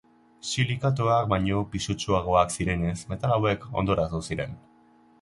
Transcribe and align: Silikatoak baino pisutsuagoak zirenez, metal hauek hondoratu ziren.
Silikatoak 0.51 1.27
baino 1.33 1.61
pisutsuagoak 1.75 2.57
zirenez, 2.57 2.97
metal 3.15 3.37
hauek 3.39 3.71
hondoratu 3.75 4.27
ziren. 4.31 4.63